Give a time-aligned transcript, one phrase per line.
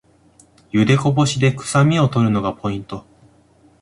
[0.71, 3.05] ゆでこぼしでくさみを取るのがポイント